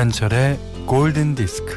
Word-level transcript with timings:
김현철의 0.00 0.58
골든 0.86 1.34
디스크. 1.34 1.76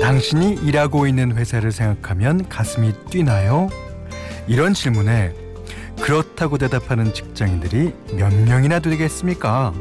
당신이 0.00 0.54
일하고 0.64 1.06
있는 1.06 1.36
회사를 1.36 1.70
생각하면 1.70 2.48
가슴이 2.48 2.92
뛰나요? 3.08 3.68
이런 4.48 4.74
질문에 4.74 5.32
그렇다고 6.00 6.58
대답하는 6.58 7.14
직장인들이 7.14 7.94
몇 8.16 8.34
명이나 8.34 8.80
되겠습니까? 8.80 9.72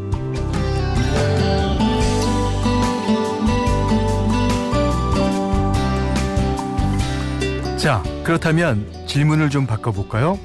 자, 7.81 8.03
그렇다면 8.23 8.85
질문을 9.08 9.49
좀 9.49 9.66
바꿔볼까요? 9.66 10.38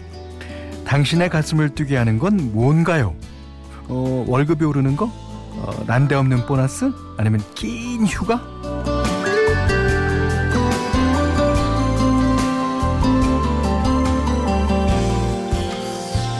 당신의 0.87 1.29
가슴을 1.29 1.71
뛰게 1.75 1.97
하는 1.97 2.19
건 2.19 2.53
뭔가요? 2.53 3.15
어, 3.89 4.25
월급이 4.27 4.65
오르는 4.65 4.97
거? 4.97 5.07
어, 5.07 5.85
난데없는 5.87 6.47
보너스? 6.47 6.91
아니면 7.19 7.43
긴 7.55 8.07
휴가? 8.07 8.41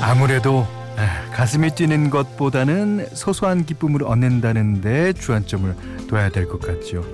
아무래도 0.03 0.67
가슴이 1.33 1.75
뛰는 1.75 2.09
것보다는 2.09 3.09
소소한 3.13 3.67
기쁨을 3.67 4.03
얻는다는데 4.05 5.13
주안점을 5.15 5.75
둬야 6.09 6.31
될 6.31 6.49
것 6.49 6.61
같죠. 6.61 7.05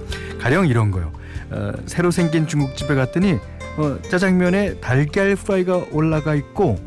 가령 0.41 0.69
이런 0.69 0.91
거요. 0.91 1.11
어, 1.50 1.72
새로 1.86 2.11
생긴 2.11 2.46
중국집에 2.46 2.94
갔더니 2.94 3.39
어, 3.77 3.98
짜장면에 4.09 4.81
달걀 4.81 5.34
프라이가 5.37 5.87
올라가 5.92 6.34
있고 6.34 6.78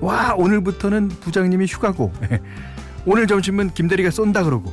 와 0.00 0.34
오늘부터는 0.34 1.08
부장님이 1.08 1.66
휴가고 1.66 2.12
오늘 3.04 3.26
점심은 3.26 3.70
김대리가 3.70 4.10
쏜다 4.10 4.44
그러고 4.44 4.72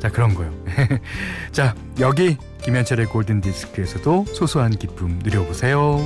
자 0.00 0.10
그런 0.10 0.34
거요. 0.34 0.52
자 1.50 1.74
여기 2.00 2.36
김현철의 2.62 3.06
골든 3.06 3.40
디스크에서도 3.40 4.26
소소한 4.26 4.70
기쁨 4.70 5.18
누려보세요. 5.22 5.98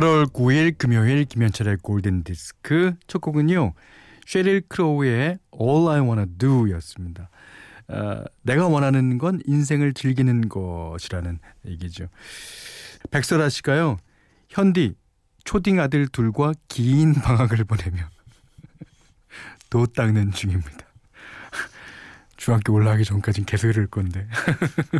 8월 0.00 0.32
9일 0.32 0.78
금요일 0.78 1.26
김현철의 1.26 1.76
골든 1.82 2.24
디스크 2.24 2.94
첫 3.06 3.20
곡은요. 3.20 3.74
쉐릴 4.24 4.62
크로우의 4.66 5.38
All 5.60 5.88
I 5.88 6.00
Wanna 6.00 6.26
Do였습니다. 6.38 7.28
어, 7.88 8.24
내가 8.40 8.66
원하는 8.66 9.18
건 9.18 9.42
인생을 9.44 9.92
즐기는 9.92 10.48
것이라는 10.48 11.38
얘기죠. 11.66 12.06
백설아 13.10 13.50
씨가요. 13.50 13.98
현디 14.48 14.94
초딩 15.44 15.78
아들 15.78 16.08
둘과 16.08 16.54
긴 16.68 17.12
방학을 17.12 17.64
보내며 17.64 17.98
도 19.68 19.84
닦는 19.84 20.32
중입니다. 20.32 20.86
중학교 22.38 22.72
올라가기 22.72 23.04
전까진 23.04 23.44
계속 23.44 23.68
이럴 23.68 23.86
건데. 23.86 24.26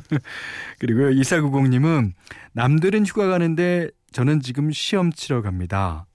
그리고 0.79 1.05
2490님은 1.05 2.13
남들은 2.53 3.07
휴가 3.07 3.29
가는데 3.29 3.89
저는 4.13 4.41
지금 4.41 4.71
시험 4.73 5.13
치러 5.13 5.43
갑니다. 5.43 6.07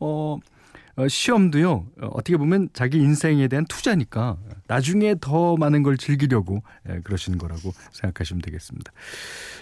어, 0.00 0.38
어, 0.96 1.08
시험도요, 1.08 1.70
어, 1.72 2.06
어떻게 2.12 2.36
보면 2.36 2.68
자기 2.72 2.98
인생에 2.98 3.48
대한 3.48 3.64
투자니까 3.66 4.36
나중에 4.68 5.16
더 5.20 5.56
많은 5.56 5.82
걸 5.82 5.96
즐기려고 5.96 6.62
예, 6.88 7.00
그러시는 7.00 7.38
거라고 7.38 7.72
생각하시면 7.92 8.42
되겠습니다. 8.42 8.92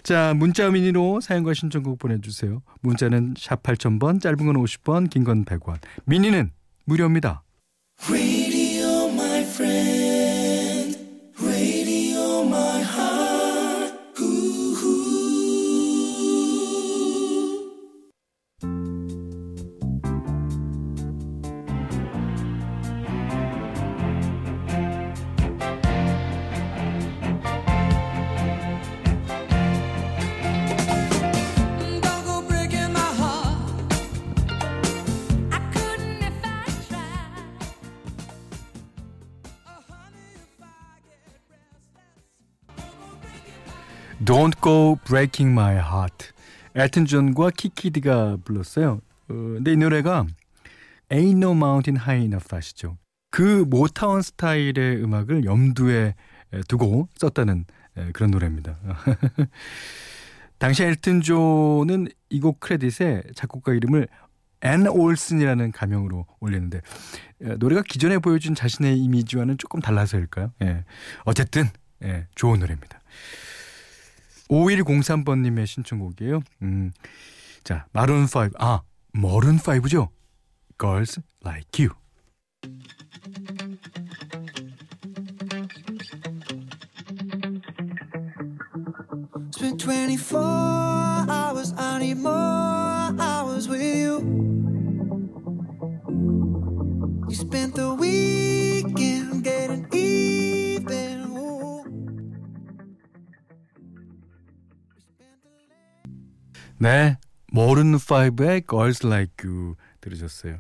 자, 0.03 0.35
문자 0.35 0.71
미니로 0.71 1.21
사연과 1.21 1.55
신청곡 1.55 1.99
보내주세요. 1.99 2.63
문자는 2.81 3.35
샵 3.39 3.63
8000번, 3.63 4.21
짧은 4.21 4.37
건 4.39 4.57
50번, 4.57 5.09
긴 5.11 5.25
건 5.25 5.45
100원. 5.45 5.79
미니는 6.05 6.51
무료입니다. 6.85 7.43
Don't 44.25 44.61
Go 44.63 44.97
Breaking 45.05 45.51
My 45.53 45.75
Heart. 45.77 46.29
엘튼 46.75 47.07
존과 47.07 47.51
키키 47.51 47.95
디가 47.95 48.39
불렀어요. 48.45 49.01
어, 49.29 49.35
근데 49.35 49.73
이 49.73 49.77
노래가 49.77 50.27
Ain't 51.09 51.37
No 51.39 51.53
Mountain 51.53 52.01
High 52.01 52.25
Enough 52.25 52.55
아시죠? 52.55 52.99
그 53.31 53.65
모타운 53.69 54.23
스타일의 54.23 55.03
음악을 55.03 55.45
염두에 55.45 56.15
에, 56.53 56.61
두고 56.69 57.09
썼다는 57.17 57.65
에, 57.97 58.13
그런 58.13 58.31
노래입니다. 58.31 58.77
당시 60.59 60.85
엘튼 60.85 61.21
존은 61.21 62.09
이 62.31 62.41
곡 62.41 62.61
크레딧에 62.61 63.23
작곡가 63.35 63.73
이름을 63.73 64.07
앤 64.63 64.87
오슨이라는 64.87 65.73
가명으로 65.73 66.27
올렸는데 66.41 66.81
에, 67.43 67.57
노래가 67.57 67.83
기존에 67.83 68.19
보여준 68.19 68.55
자신의 68.55 68.99
이미지와는 68.99 69.59
조금 69.59 69.81
달라서일까요? 69.81 70.53
예. 70.63 70.85
어쨌든 71.25 71.69
예, 72.05 72.27
좋은 72.35 72.61
노래입니다. 72.61 73.01
5103번님의 74.53 75.67
신청곡이에요. 75.67 76.41
음, 76.63 76.93
자, 77.65 77.87
마룬 77.93 78.27
5. 78.27 78.51
아, 78.59 78.83
머룬 79.13 79.57
5죠? 79.57 80.09
Girls 80.79 81.21
Like 81.45 81.87
You. 81.87 81.95
Spent 89.55 89.79
24 89.79 90.92
네, 106.83 107.17
머룬 107.53 107.95
5의 107.97 108.69
Girls 108.69 109.07
Like 109.07 109.49
You 109.49 109.77
들으셨어요. 110.01 110.59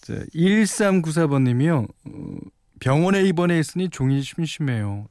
자, 0.00 0.14
1394번님이요. 0.34 1.86
어, 1.86 2.38
병원에 2.80 3.22
입원해 3.24 3.58
있으니 3.58 3.90
종이 3.90 4.22
심심해요. 4.22 5.06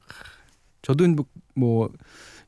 저도 0.82 1.06
뭐, 1.08 1.24
뭐 1.54 1.92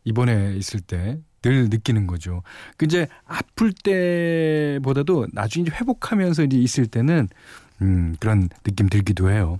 입원해 0.05 0.55
있을 0.57 0.81
때 0.81 1.21
늘 1.47 1.69
느끼는 1.69 2.09
거죠. 2.09 2.43
그 2.77 2.87
이제 2.87 3.07
아플 3.25 3.73
때보다도 3.73 5.29
나중에 5.33 5.67
회복하면서 5.71 6.45
이제 6.45 6.57
있을 6.59 6.87
때는 6.87 7.29
음, 7.83 8.17
그런 8.19 8.49
느낌 8.65 8.89
들기도 8.89 9.31
해요. 9.31 9.59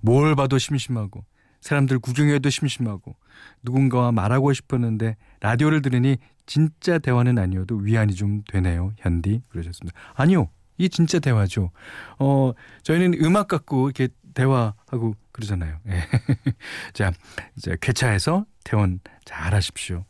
뭘 0.00 0.34
봐도 0.34 0.56
심심하고 0.58 1.24
사람들 1.60 1.98
구경해도 1.98 2.48
심심하고 2.48 3.16
누군가와 3.62 4.12
말하고 4.12 4.52
싶었는데 4.52 5.16
라디오를 5.40 5.82
들으니 5.82 6.16
진짜 6.46 6.98
대화는 6.98 7.38
아니어도 7.38 7.76
위안이 7.76 8.14
좀 8.14 8.42
되네요. 8.48 8.92
현디 8.98 9.42
그러셨습니다. 9.48 9.98
아니요. 10.14 10.48
이게 10.76 10.88
진짜 10.88 11.18
대화죠. 11.18 11.70
어, 12.18 12.52
저희는 12.82 13.24
음악 13.24 13.48
갖고 13.48 13.88
이렇게 13.88 14.08
대화하고 14.34 15.14
그러잖아요. 15.32 15.78
예. 15.88 16.02
자, 16.92 17.12
이제 17.56 17.76
쾌차해서 17.80 18.46
퇴원 18.64 19.00
잘 19.24 19.54
하십시오. 19.54 20.04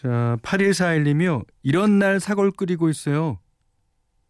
자, 0.00 0.36
8141님이요. 0.42 1.44
이런 1.62 1.98
날 1.98 2.20
사골 2.20 2.52
끓이고 2.52 2.88
있어요. 2.88 3.38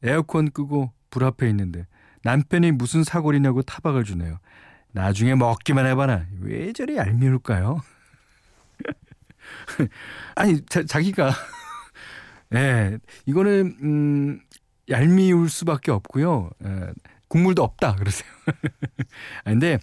에어컨 0.03 0.51
끄고 0.51 0.93
불 1.11 1.25
앞에 1.25 1.49
있는데 1.51 1.87
남편이 2.23 2.73
무슨 2.73 3.05
사골이냐고 3.05 3.63
타박을 3.63 4.05
주네요. 4.05 4.39
나중에 4.93 5.35
먹기만 5.35 5.87
해봐라. 5.87 6.27
왜 6.41 6.73
저리 6.73 6.97
얄미울까요? 6.97 7.81
아니, 10.37 10.65
자, 10.67 10.85
자기가. 10.85 11.33
예, 12.55 12.99
이거는, 13.27 13.77
음, 13.83 14.41
얄미울 14.89 15.49
수밖에 15.49 15.91
없고요. 15.93 16.51
예, 16.65 16.87
국물도 17.29 17.63
없다. 17.63 17.95
그러세요. 17.97 18.29
아, 19.45 19.51
근데 19.51 19.79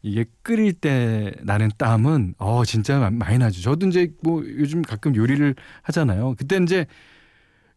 이게 0.00 0.24
끓일 0.42 0.72
때 0.72 1.32
나는 1.42 1.70
땀은 1.76 2.34
어 2.38 2.64
진짜 2.64 2.98
마- 2.98 3.10
많이 3.10 3.38
나죠. 3.38 3.60
저도 3.60 3.86
이제 3.88 4.10
뭐 4.22 4.42
요즘 4.44 4.80
가끔 4.82 5.14
요리를 5.14 5.54
하잖아요. 5.82 6.34
그때 6.38 6.56
이제 6.62 6.86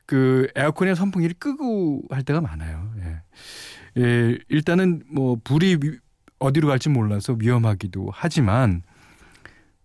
그 0.05 0.47
에어컨의 0.55 0.95
선풍기를 0.95 1.35
끄고 1.39 2.03
할 2.09 2.23
때가 2.23 2.39
많아요. 2.41 2.91
예. 2.99 4.01
예, 4.01 4.37
일단은 4.49 5.03
뭐 5.11 5.37
불이 5.43 5.77
위- 5.81 5.97
어디로 6.39 6.67
갈지 6.67 6.89
몰라서 6.89 7.35
위험하기도 7.37 8.09
하지만 8.13 8.81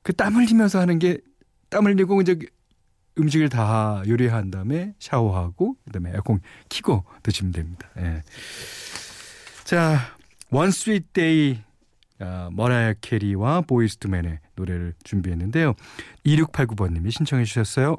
그 0.02 0.12
땀 0.12 0.34
흘리면서 0.34 0.80
하는 0.80 0.98
게 0.98 1.18
땀 1.70 1.86
흘리고 1.86 2.20
이제 2.20 2.36
음식을 3.18 3.48
다 3.48 4.02
요리한 4.08 4.50
다음에 4.50 4.94
샤워하고 4.98 5.76
그다음에 5.84 6.10
에어컨 6.10 6.40
키고 6.68 7.04
드시면 7.22 7.52
됩니다. 7.52 7.88
예. 7.98 8.22
자, 9.64 9.98
Sweet 10.52 11.06
Day 11.12 11.62
아, 12.18 12.50
머라이어 12.52 12.94
캐리와 13.00 13.62
보이스 13.62 13.96
투맨의 13.98 14.40
노래를 14.56 14.94
준비했는데요. 15.04 15.74
2689번님이 16.26 17.10
신청해 17.10 17.44
주셨어요. 17.44 17.96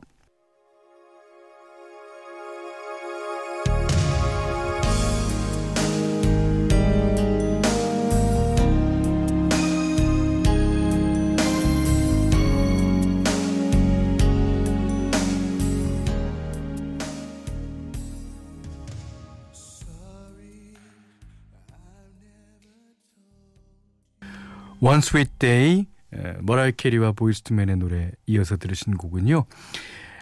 One 24.83 24.97
Sweet 24.97 25.31
Day 25.37 25.85
에, 26.13 26.33
머라이어 26.41 26.71
캐리와 26.75 27.11
보이스 27.11 27.43
투맨의 27.43 27.77
노래 27.77 28.11
이어서 28.25 28.57
들으신 28.57 28.97
곡은요. 28.97 29.45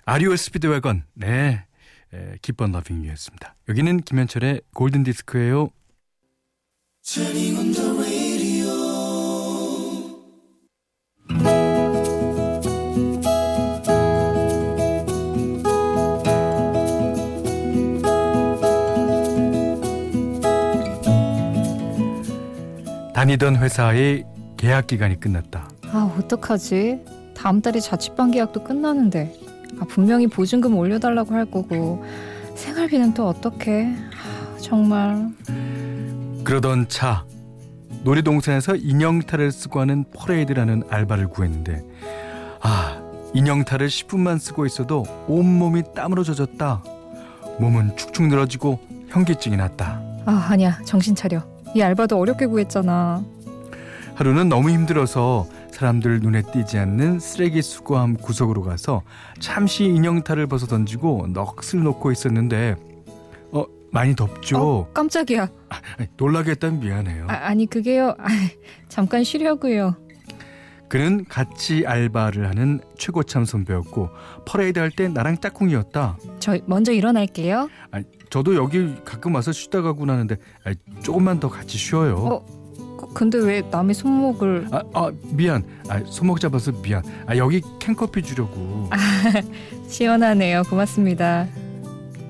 REO 0.06 0.36
Speedwagon 0.36 1.04
네 1.14 1.64
에, 2.14 2.36
Keep 2.42 2.63
On 2.63 2.74
Loving 2.74 3.06
You였습니다. 3.06 3.56
여기는 3.70 4.02
김현철의 4.02 4.62
골든 4.74 5.04
디스크예요. 5.04 5.70
다니던 23.16 23.58
회사의 23.58 24.26
계약 24.60 24.88
기간이 24.88 25.18
끝났다. 25.22 25.70
아 25.86 26.14
어떡하지? 26.20 27.00
다음 27.34 27.62
달에 27.62 27.80
자취방 27.80 28.32
계약도 28.32 28.66
끝나는데. 28.66 29.34
아, 29.80 29.86
분명히 29.88 30.28
보증금 30.28 30.76
올려달라고 30.78 31.34
할 31.34 31.46
거고. 31.46 32.04
생활비는 32.56 33.14
또 33.14 33.26
어떻게? 33.30 33.86
아, 33.86 34.58
정말. 34.58 35.30
그러던 36.44 36.90
차 36.90 37.24
놀이동산에서 38.04 38.76
인형탈을 38.76 39.50
쓰고 39.54 39.80
하는 39.80 40.04
퍼레이드라는 40.14 40.84
알바를 40.90 41.30
구했는데 41.30 41.82
아 42.62 43.02
인형탈을 43.34 43.88
10분만 43.88 44.40
쓰고 44.40 44.66
있어도 44.66 45.06
온몸이 45.30 45.84
땀으로 45.96 46.24
젖었다. 46.26 46.84
몸은 47.62 47.96
축축 47.96 48.28
늘어지고 48.28 48.78
현기증이 49.08 49.56
났다. 49.56 50.02
아 50.26 50.48
아니야. 50.50 50.80
정신 50.84 51.16
차려. 51.16 51.42
이 51.76 51.82
알바도 51.82 52.18
어렵게 52.20 52.48
구했잖아 52.48 53.24
하루는 54.20 54.50
너무 54.50 54.70
힘들어서 54.70 55.48
사람들 55.72 56.20
눈에 56.20 56.42
띄지 56.42 56.78
않는 56.78 57.22
쓰레기 57.22 57.62
수거함 57.62 58.16
구석으로 58.18 58.64
가서 58.64 59.02
잠시 59.40 59.86
인형탈을 59.86 60.46
벗어 60.48 60.68
던지고 60.68 61.28
넋을 61.30 61.84
놓고 61.86 62.12
있었는데 62.12 62.76
어 63.54 63.64
많이 63.94 64.18
덥죠 64.18 64.58
어, 64.60 64.92
깜짝이야 64.94 65.48
아니, 65.98 66.10
놀라게 66.18 66.52
했다면 66.52 66.82
미안해요 66.82 67.28
아, 67.30 67.34
아니 67.48 67.66
그게요 67.66 68.10
아, 68.20 68.28
잠깐 68.90 69.24
쉬려고요 69.24 69.96
그는 70.90 71.24
같이 71.24 71.86
알바를 71.88 72.50
하는 72.50 72.82
최고참 72.98 73.46
선배였고 73.46 74.10
퍼레이드 74.46 74.80
할 74.80 74.90
때 74.90 75.08
나랑 75.08 75.38
짝꿍이었다. 75.38 76.18
저 76.40 76.58
먼저 76.66 76.92
일어날게요 76.92 77.70
아니, 77.92 78.06
저도 78.32 78.56
여기 78.56 78.96
가끔 79.06 79.36
와서 79.36 79.52
쉬다 79.52 79.84
가곤 79.84 80.10
하는데 80.10 80.36
아니, 80.64 80.76
조금만 81.04 81.40
더 81.40 81.48
같이 81.48 81.78
쉬어요. 81.78 82.16
어? 82.16 82.59
그- 83.10 83.14
근데 83.14 83.38
왜 83.40 83.62
남의 83.70 83.94
손목을 83.96 84.68
아, 84.72 84.82
아, 84.94 85.12
미안. 85.32 85.64
아, 85.90 86.00
손목 86.06 86.40
잡아서 86.40 86.72
미안. 86.72 87.02
아, 87.26 87.36
여기 87.38 87.62
캔커피 87.80 88.22
주려고. 88.24 88.90
시원하네요 89.88 90.64
고맙습니다 90.70 91.48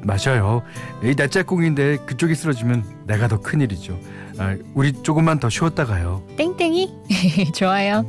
마셔요. 0.02 0.62
이내 1.04 1.28
짝꿍인데 1.28 1.98
그쪽이 2.06 2.34
쓰러지면 2.34 2.84
내가 3.06 3.28
더 3.28 3.42
큰일이죠. 3.42 4.00
아, 4.38 4.56
우리 4.74 4.94
조금만 4.94 5.40
더 5.40 5.50
쉬었다 5.50 5.86
가요. 5.86 6.24
땡땡이 6.38 6.94
좋아요 7.54 8.06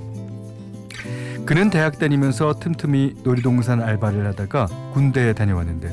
그는 1.45 1.69
대학 1.71 1.99
다니면서 1.99 2.55
틈틈이 2.61 3.15
놀이동산 3.25 3.83
알바를 3.83 4.25
하다가 4.29 4.67
군대에 4.93 5.33
다녀왔는데 5.33 5.93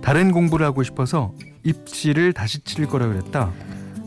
다른 0.00 0.32
공부를 0.32 0.64
하고 0.64 0.82
싶어서 0.82 1.34
입시를 1.64 2.32
다시 2.32 2.60
칠 2.64 2.86
거라 2.86 3.06
그랬다. 3.08 3.50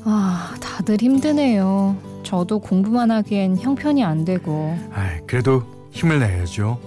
아 0.04 0.56
다들 0.82 0.98
힘드네요 1.00 1.96
저도 2.24 2.58
공부만 2.60 3.12
하기엔 3.12 3.58
형편이 3.60 4.04
안 4.04 4.26
되고 4.26 4.76
아, 4.94 5.20
그래도 5.28 5.62
힘을 5.92 6.20
내야죠. 6.20 6.80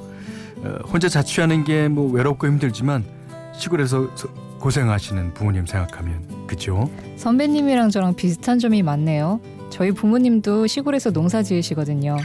어, 0.64 0.68
혼자 0.90 1.08
자취하는 1.08 1.62
게 1.64 1.88
뭐 1.88 2.10
외롭고 2.10 2.46
힘들지만 2.48 3.04
시골에서 3.52 4.08
서- 4.16 4.28
고생하시는 4.58 5.34
부모님 5.34 5.66
생각하면 5.66 6.24
그죠? 6.48 6.88
선배님이랑 7.18 7.90
저랑 7.90 8.14
비슷한 8.14 8.58
점이 8.58 8.82
많네요. 8.82 9.38
저희 9.70 9.92
부모님도 9.92 10.66
시골에서 10.66 11.10
농사 11.12 11.42
지으시거든요. 11.42 12.16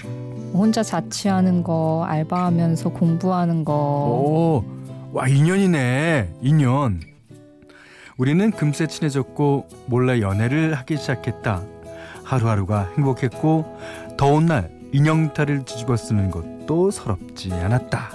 혼자 0.54 0.82
자취하는 0.82 1.62
거, 1.64 2.04
알바하면서 2.08 2.90
공부하는 2.90 3.64
거. 3.66 3.74
오, 3.74 4.64
와 5.12 5.28
인연이네. 5.28 6.30
인연. 6.42 7.02
우리는 8.20 8.52
금세 8.52 8.86
친해졌고 8.86 9.70
몰래 9.86 10.20
연애를 10.20 10.74
하기 10.74 10.98
시작했다. 10.98 11.64
하루하루가 12.26 12.92
행복했고 12.98 13.80
더운 14.18 14.46
날 14.46 14.70
인형탈을 14.92 15.64
뒤집어 15.64 15.96
쓰는 15.96 16.30
것도 16.30 16.92
서럽지 16.92 17.54
않았다. 17.54 18.10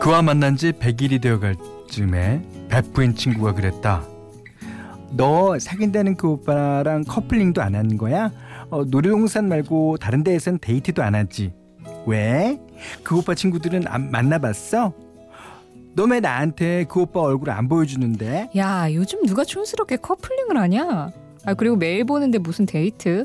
그와 0.00 0.22
만난 0.22 0.56
지 0.56 0.70
100일이 0.70 1.20
되어갈 1.20 1.56
쯤에 1.88 2.40
베프인 2.68 3.16
친구가 3.16 3.52
그랬다. 3.54 4.04
너 5.10 5.58
사귄다는 5.58 6.14
그 6.14 6.28
오빠랑 6.28 7.02
커플링도 7.02 7.60
안 7.60 7.74
하는 7.74 7.98
거야? 7.98 8.30
어, 8.70 8.84
놀이동산 8.84 9.48
말고 9.48 9.96
다른 9.96 10.22
데에선 10.22 10.60
데이트도 10.60 11.02
안 11.02 11.16
하지. 11.16 11.52
왜? 12.06 12.58
그 13.02 13.18
오빠 13.18 13.34
친구들은 13.34 13.86
안 13.86 14.10
만나봤어? 14.10 14.92
너왜 15.94 16.20
나한테 16.20 16.84
그 16.88 17.00
오빠 17.00 17.20
얼굴 17.20 17.50
안 17.50 17.68
보여주는데? 17.68 18.50
야, 18.56 18.92
요즘 18.92 19.24
누가 19.26 19.44
촌스럽게 19.44 19.96
커플링을 19.96 20.56
하냐? 20.56 21.10
아, 21.44 21.54
그리고 21.54 21.76
매일 21.76 22.04
보는데 22.04 22.38
무슨 22.38 22.66
데이트? 22.66 23.24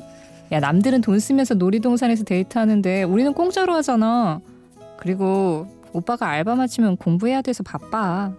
야, 0.51 0.59
남들은 0.59 1.01
돈 1.01 1.19
쓰면서 1.19 1.53
놀이동산에서 1.55 2.23
데이트하는데 2.23 3.03
우리는 3.03 3.33
공짜로 3.33 3.73
하잖아. 3.73 4.41
그리고 4.97 5.67
오빠가 5.93 6.29
알바 6.29 6.55
마치면 6.55 6.97
공부해야 6.97 7.41
돼서 7.41 7.63
바빠. 7.63 8.31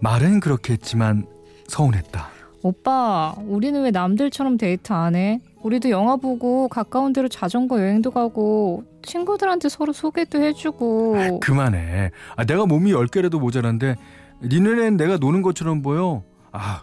말은 0.00 0.40
그렇게 0.40 0.74
했지만 0.74 1.26
서운했다. 1.68 2.28
오빠, 2.66 3.32
우리는 3.46 3.80
왜 3.84 3.92
남들처럼 3.92 4.56
데이트 4.56 4.92
안 4.92 5.14
해? 5.14 5.40
우리도 5.62 5.90
영화 5.90 6.16
보고 6.16 6.66
가까운 6.66 7.12
데로 7.12 7.28
자전거 7.28 7.78
여행도 7.78 8.10
가고 8.10 8.82
친구들한테 9.02 9.68
서로 9.68 9.92
소개도 9.92 10.42
해주고 10.42 11.38
그만해. 11.40 12.10
아, 12.34 12.44
내가 12.44 12.66
몸이 12.66 12.92
10개라도 12.92 13.38
모자란데 13.38 13.94
네 14.40 14.58
눈엔 14.60 14.96
내가 14.96 15.16
노는 15.16 15.42
것처럼 15.42 15.80
보여. 15.80 16.24
아, 16.50 16.82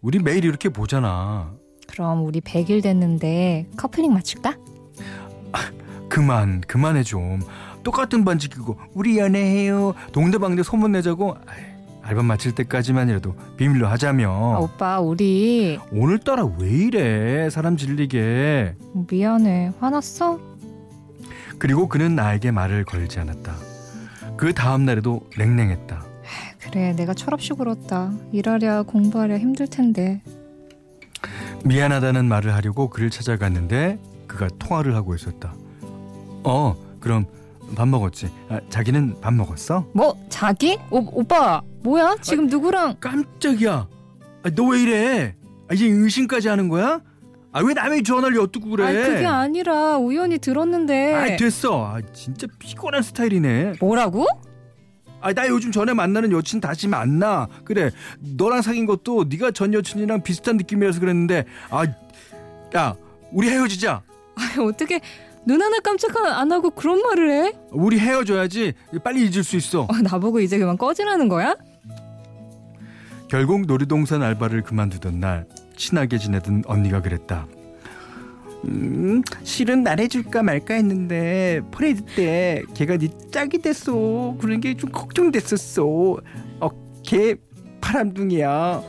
우리 0.00 0.18
매일 0.18 0.46
이렇게 0.46 0.70
보잖아. 0.70 1.52
그럼 1.86 2.24
우리 2.24 2.40
100일 2.40 2.82
됐는데 2.82 3.68
커플링 3.76 4.14
맞출까? 4.14 4.56
그만 6.08 6.62
그만해 6.62 7.02
좀 7.02 7.40
똑같은 7.82 8.24
반지 8.24 8.48
끼고 8.48 8.78
우리 8.94 9.18
연애해요 9.18 9.94
동대방대 10.12 10.62
소문 10.62 10.92
내자고 10.92 11.36
아이, 11.46 11.62
알바 12.08 12.22
마칠 12.22 12.52
때까지만이라도 12.54 13.34
비밀로 13.58 13.86
하자며. 13.86 14.30
아, 14.30 14.58
오빠 14.60 14.98
우리 14.98 15.78
오늘따라 15.92 16.46
왜 16.58 16.70
이래 16.70 17.50
사람 17.50 17.76
질리게. 17.76 18.76
미안해. 19.10 19.72
화났어? 19.78 20.40
그리고 21.58 21.86
그는 21.86 22.14
나에게 22.14 22.50
말을 22.50 22.84
걸지 22.86 23.20
않았다. 23.20 23.54
그 24.38 24.54
다음 24.54 24.86
날에도 24.86 25.28
냉랭했다. 25.36 26.02
그래 26.62 26.94
내가 26.96 27.12
철없이 27.12 27.50
굴었다. 27.50 28.10
일하랴 28.32 28.84
공부하랴 28.84 29.38
힘들 29.38 29.66
텐데. 29.68 30.22
미안하다는 31.66 32.24
말을 32.24 32.54
하려고 32.54 32.88
그를 32.88 33.10
찾아갔는데 33.10 33.98
그가 34.26 34.48
통화를 34.58 34.94
하고 34.94 35.14
있었다. 35.14 35.52
어 36.42 36.74
그럼 37.00 37.26
밥 37.74 37.86
먹었지? 37.88 38.30
아, 38.48 38.60
자기는 38.70 39.20
밥 39.20 39.32
먹었어? 39.34 39.86
뭐 39.92 40.16
자기? 40.28 40.78
오, 40.90 40.98
오빠 41.20 41.60
뭐야? 41.82 42.16
지금 42.20 42.46
누구랑? 42.46 42.96
깜짝이야. 43.00 43.86
너왜 44.56 44.82
이래? 44.82 45.34
아, 45.68 45.74
이제 45.74 45.86
의심까지 45.86 46.48
하는 46.48 46.68
거야? 46.68 47.00
아 47.52 47.60
왜 47.60 47.72
남의 47.74 48.02
전화를 48.02 48.36
엿두고 48.36 48.68
그래? 48.70 48.84
아니 48.86 48.96
그게 48.98 49.26
아니라 49.26 49.96
우연히 49.96 50.38
들었는데. 50.38 51.14
아 51.14 51.36
됐어. 51.36 51.86
아, 51.94 52.00
진짜 52.12 52.46
피곤한 52.58 53.02
스타일이네. 53.02 53.74
뭐라고? 53.80 54.26
아 55.20 55.32
나 55.32 55.48
요즘 55.48 55.72
전에 55.72 55.94
만나는 55.94 56.30
여친 56.30 56.60
다시 56.60 56.86
만나. 56.88 57.48
그래. 57.64 57.90
너랑 58.20 58.62
사귄 58.62 58.86
것도 58.86 59.24
네가 59.28 59.50
전 59.52 59.72
여친이랑 59.74 60.22
비슷한 60.22 60.56
느낌이라서 60.58 61.00
그랬는데. 61.00 61.44
아 61.70 61.84
야 62.76 62.94
우리 63.32 63.48
헤어지자. 63.48 64.02
아니 64.36 64.64
어떻게 64.68 65.00
눈 65.48 65.62
하나 65.62 65.80
깜짝 65.80 66.14
안 66.14 66.52
하고 66.52 66.68
그런 66.68 67.00
말을 67.00 67.30
해? 67.30 67.52
우리 67.70 67.98
헤어져야지 67.98 68.74
빨리 69.02 69.22
잊을 69.26 69.42
수 69.42 69.56
있어 69.56 69.84
어, 69.84 69.88
나보고 70.02 70.40
이제 70.40 70.58
그만 70.58 70.76
꺼지라는 70.76 71.26
거야? 71.30 71.56
결국 73.28 73.62
놀이동산 73.64 74.22
알바를 74.22 74.62
그만두던 74.62 75.20
날 75.20 75.46
친하게 75.74 76.18
지내던 76.18 76.64
언니가 76.66 77.00
그랬다. 77.00 77.46
음, 78.66 79.22
실은 79.42 79.82
말해줄까 79.84 80.42
말까 80.42 80.74
했는데 80.74 81.62
퍼레이드 81.70 82.04
때 82.14 82.62
걔가 82.74 82.98
네 82.98 83.08
짝이 83.30 83.56
됐어. 83.58 84.36
그런 84.38 84.60
게 84.60 84.74
좀 84.76 84.90
걱정됐었어. 84.92 85.84
어, 86.60 86.68
걔 87.02 87.36
바람둥이야. 87.80 88.82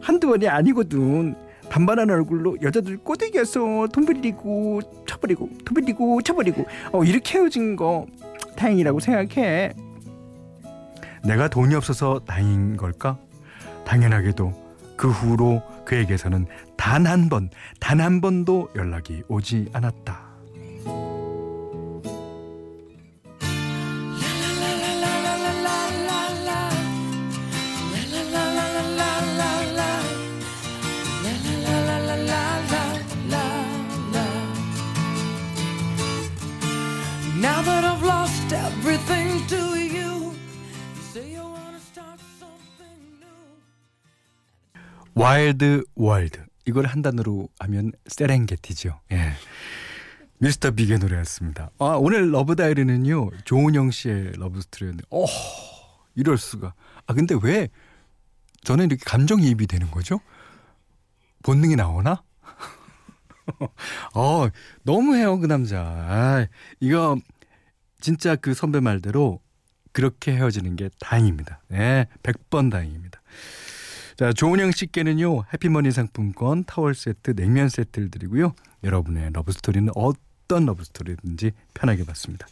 한두 0.00 0.26
번이 0.28 0.48
아니거든. 0.48 1.36
반반한 1.72 2.10
얼굴로 2.10 2.58
여자들 2.60 2.98
꼬드겨서 2.98 3.88
돈 3.94 4.04
빌리고 4.04 4.82
쳐버리고 5.06 5.48
돈 5.64 5.74
빌리고 5.74 6.20
쳐버리고 6.20 6.66
어, 6.92 7.02
이렇게 7.02 7.38
헤어진 7.38 7.76
거 7.76 8.06
다행이라고 8.56 9.00
생각해. 9.00 9.72
내가 11.24 11.48
돈이 11.48 11.74
없어서 11.74 12.20
다행인 12.26 12.76
걸까? 12.76 13.16
당연하게도 13.86 14.52
그 14.98 15.08
후로 15.08 15.62
그에게서는 15.86 16.44
단 16.76 17.06
한 17.06 17.30
번, 17.30 17.48
단 17.80 18.00
한 18.02 18.20
번도 18.20 18.68
연락이 18.76 19.22
오지 19.28 19.70
않았다. 19.72 20.31
That 37.64 37.84
I've 37.84 38.02
lost 38.02 38.52
everything 38.52 39.46
to 39.48 39.56
you, 39.78 40.34
say 41.12 41.34
you 41.34 41.42
wanna 41.44 41.78
start 41.78 42.20
something 42.38 43.18
new. 43.20 43.60
Wild 45.14 45.84
World 45.94 46.44
이걸 46.66 46.86
한 46.86 47.02
단어로 47.02 47.48
하면 47.60 47.92
세렝게티죠. 48.06 49.00
예. 49.12 49.32
미스터 50.38 50.72
빅의 50.72 50.98
노래였습니다. 50.98 51.70
아 51.78 51.96
오늘 51.98 52.32
Love 52.32 52.56
Diary는요 52.56 53.30
조은영 53.44 53.90
씨의 53.92 54.32
love 54.38 54.60
story였는데, 54.60 55.04
어 55.10 55.24
이럴 56.16 56.36
수가. 56.38 56.74
아 57.06 57.14
근데 57.14 57.36
왜 57.42 57.68
저는 58.64 58.86
이렇게 58.86 59.02
감정이입이 59.04 59.66
되는 59.66 59.90
거죠? 59.90 60.20
본능이 61.44 61.76
나오나? 61.76 62.22
어 64.14 64.48
너무해요 64.82 65.38
그 65.38 65.46
남자. 65.46 65.80
아, 65.80 66.46
이거 66.80 67.16
진짜 68.02 68.36
그 68.36 68.52
선배 68.52 68.80
말대로 68.80 69.40
그렇게 69.92 70.32
헤어지는 70.32 70.76
게 70.76 70.90
다행입니다. 70.98 71.60
예, 71.72 72.06
100번 72.22 72.70
다행입니다. 72.70 73.22
자, 74.16 74.32
조은영 74.32 74.72
씨께는요, 74.72 75.44
해피머니 75.54 75.90
상품권, 75.90 76.64
타월 76.64 76.94
세트, 76.94 77.34
냉면 77.34 77.68
세트를 77.68 78.10
드리고요. 78.10 78.54
여러분의 78.84 79.30
러브스토리는 79.32 79.90
어떤 79.94 80.66
러브스토리든지 80.66 81.52
편하게 81.74 82.04
받습니다. 82.04 82.46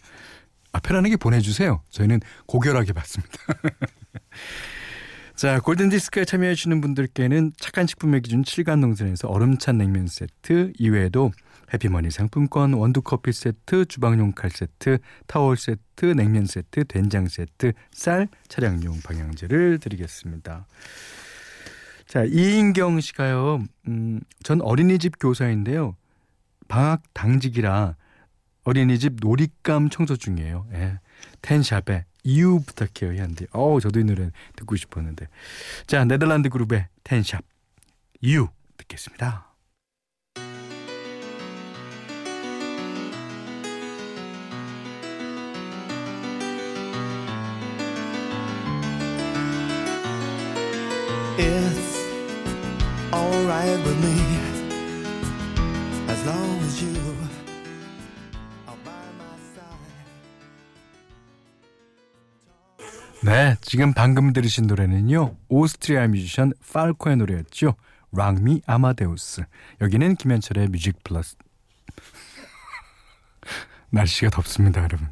아, 0.73 0.81
편안하게 0.81 1.17
보내주세요. 1.17 1.83
저희는 1.91 2.21
고결하게 2.47 2.93
받습니다. 2.93 3.33
자, 5.41 5.59
골든디스크에 5.59 6.27
참여해주시는 6.27 6.83
분들께는 6.83 7.53
착한 7.59 7.87
식품의 7.87 8.21
기준 8.21 8.43
7간 8.43 8.81
농산에서 8.81 9.27
얼음찬 9.29 9.79
냉면 9.79 10.07
세트 10.07 10.75
이외에도 10.79 11.31
해피머니 11.73 12.11
상품권, 12.11 12.75
원두커피 12.75 13.33
세트, 13.33 13.87
주방용 13.87 14.33
칼 14.33 14.51
세트, 14.51 14.99
타월 15.27 15.57
세트, 15.57 16.05
냉면 16.15 16.45
세트, 16.45 16.85
된장 16.85 17.27
세트, 17.27 17.73
쌀, 17.91 18.29
차량용 18.49 19.01
방향제를 19.03 19.79
드리겠습니다. 19.79 20.67
자, 22.07 22.25
이인경 22.25 23.01
씨가요, 23.01 23.65
음, 23.89 24.21
전 24.43 24.61
어린이집 24.61 25.15
교사인데요. 25.19 25.97
방학 26.69 27.01
당직이라 27.15 27.97
어린이집 28.65 29.15
놀잇감 29.23 29.89
청소 29.89 30.17
중이에요. 30.17 30.67
예. 30.75 30.99
텐샵에 31.41 32.05
이유 32.25 32.61
부탁해요. 32.65 33.17
해한데, 33.17 33.47
어우, 33.53 33.81
저도 33.81 34.01
이 34.01 34.05
노래 34.05 34.31
듣고 34.57 34.77
싶었는데. 34.77 35.29
자, 35.87 36.05
네덜란드 36.05 36.49
그룹의 36.49 36.87
텐샵. 37.05 37.43
이유 38.21 38.49
듣겠습니다. 38.77 39.51
네, 63.23 63.55
지금 63.61 63.93
방금 63.93 64.33
들으신 64.33 64.67
노래는요. 64.67 65.37
오스트리아 65.49 66.09
뮤지션 66.09 66.55
팔코의 66.73 67.19
노래였죠. 67.19 67.75
Rock 68.13 68.46
Me 68.46 68.63
Amadeus. 68.67 69.43
여기는 69.83 70.17
김현철의 70.17 70.69
뮤직 70.69 71.05
플러스. 71.05 71.37
날씨가 73.91 74.31
덥습니다, 74.31 74.83
여러분. 74.83 75.07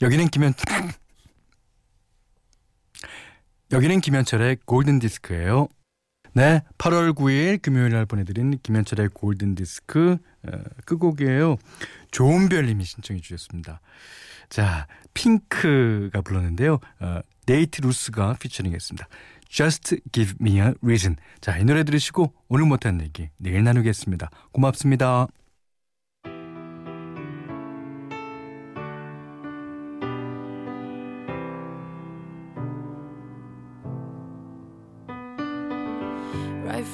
여기는 0.00 0.28
김현 0.28 0.54
여기는 3.70 4.00
김현철의 4.00 4.56
골든 4.64 4.98
디스크예요. 5.00 5.68
네, 6.32 6.62
8월 6.78 7.14
9일 7.14 7.60
금요일 7.60 7.90
날 7.90 8.06
보내드린 8.06 8.58
김현철의 8.62 9.10
골든 9.12 9.56
디스크 9.56 10.16
어, 10.46 10.58
끝곡이에요. 10.86 11.56
좋은 12.10 12.48
별님이 12.48 12.84
신청해 12.84 13.20
주셨습니다. 13.20 13.80
자, 14.48 14.86
핑크가 15.14 16.22
불렀는데요. 16.22 16.78
어, 17.00 17.20
네이트 17.46 17.80
루스가 17.80 18.34
피처링했습니다. 18.40 19.08
Just 19.48 19.96
give 20.12 20.34
me 20.40 20.60
a 20.60 20.74
reason. 20.82 21.16
자, 21.40 21.56
이 21.56 21.64
노래 21.64 21.84
들으시고 21.84 22.34
오늘 22.48 22.66
못한 22.66 23.00
얘기 23.00 23.30
내일 23.38 23.64
나누겠습니다. 23.64 24.30
고맙습니다. 24.52 25.28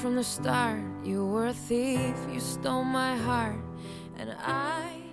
From 0.00 0.16
the 0.16 0.24
start, 0.24 0.82
you 1.02 1.24
were 1.24 1.46
a 1.46 1.54
thief. 1.54 2.14
You 2.30 2.38
stole 2.38 2.84
my 2.84 3.16
heart, 3.16 3.56
and 4.18 4.32
I, 4.38 5.03